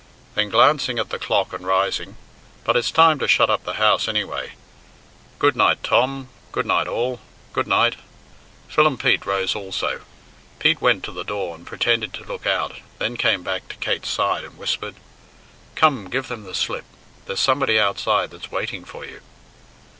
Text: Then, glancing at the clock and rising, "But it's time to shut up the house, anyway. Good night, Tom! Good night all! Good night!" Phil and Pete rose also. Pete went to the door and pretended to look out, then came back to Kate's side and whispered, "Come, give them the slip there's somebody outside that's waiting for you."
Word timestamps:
Then, 0.33 0.49
glancing 0.49 0.97
at 0.97 1.09
the 1.11 1.19
clock 1.19 1.53
and 1.53 1.63
rising, 1.63 2.17
"But 2.63 2.75
it's 2.75 2.89
time 2.89 3.19
to 3.19 3.27
shut 3.27 3.51
up 3.51 3.65
the 3.65 3.73
house, 3.75 4.07
anyway. 4.07 4.53
Good 5.37 5.55
night, 5.55 5.83
Tom! 5.83 6.29
Good 6.51 6.65
night 6.65 6.87
all! 6.87 7.19
Good 7.53 7.67
night!" 7.67 7.97
Phil 8.67 8.87
and 8.87 8.99
Pete 8.99 9.27
rose 9.27 9.53
also. 9.53 10.01
Pete 10.57 10.81
went 10.81 11.03
to 11.03 11.11
the 11.11 11.21
door 11.23 11.53
and 11.53 11.67
pretended 11.67 12.15
to 12.15 12.23
look 12.23 12.47
out, 12.47 12.79
then 12.97 13.15
came 13.15 13.43
back 13.43 13.67
to 13.69 13.75
Kate's 13.75 14.09
side 14.09 14.43
and 14.43 14.57
whispered, 14.57 14.95
"Come, 15.75 16.09
give 16.09 16.29
them 16.29 16.45
the 16.45 16.55
slip 16.55 16.85
there's 17.27 17.39
somebody 17.39 17.79
outside 17.79 18.31
that's 18.31 18.49
waiting 18.49 18.83
for 18.83 19.05
you." 19.05 19.21